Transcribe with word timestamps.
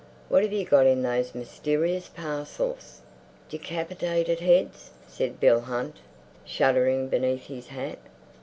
"What 0.29 0.41
have 0.41 0.51
you 0.51 0.65
got 0.65 0.87
in 0.87 1.03
those 1.03 1.35
mysterious 1.35 2.07
parcels?" 2.09 3.01
"De 3.49 3.59
cap 3.59 3.91
it 3.91 4.01
ated 4.03 4.39
heads!" 4.39 4.89
said 5.07 5.39
Bill 5.39 5.59
Hunt, 5.59 5.97
shuddering 6.43 7.07
beneath 7.07 7.45
his 7.45 7.67
hat. 7.67 7.99